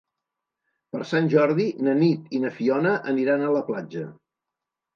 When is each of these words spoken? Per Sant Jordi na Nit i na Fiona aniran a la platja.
Per 0.95 1.01
Sant 1.09 1.29
Jordi 1.33 1.67
na 1.89 1.95
Nit 2.01 2.35
i 2.39 2.43
na 2.47 2.53
Fiona 2.57 2.97
aniran 3.15 3.47
a 3.51 3.55
la 3.59 3.65
platja. 3.71 4.11